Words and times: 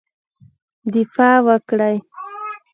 دفاع 0.93 1.35
وکړی. 1.47 1.95